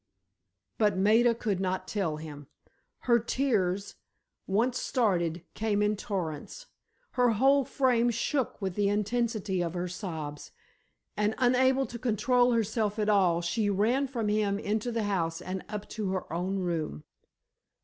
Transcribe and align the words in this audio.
But 0.79 0.97
Maida 0.97 1.35
could 1.35 1.59
not 1.59 1.87
tell 1.87 2.17
him. 2.17 2.47
Her 3.01 3.19
tears, 3.19 3.97
once 4.47 4.79
started, 4.79 5.45
came 5.53 5.83
in 5.83 5.95
torrents. 5.95 6.65
Her 7.11 7.33
whole 7.33 7.63
frame 7.65 8.09
shook 8.09 8.59
with 8.59 8.73
the 8.73 8.89
intensity 8.89 9.61
of 9.61 9.75
her 9.75 9.87
sobs, 9.87 10.49
and, 11.15 11.35
unable 11.37 11.85
to 11.85 11.99
control 11.99 12.51
herself 12.53 12.97
at 12.97 13.09
all, 13.09 13.43
she 13.43 13.69
ran 13.69 14.07
from 14.07 14.27
him 14.27 14.57
into 14.57 14.91
the 14.91 15.03
house 15.03 15.39
and 15.39 15.63
up 15.69 15.87
to 15.89 16.09
her 16.13 16.33
own 16.33 16.57
room. 16.57 17.03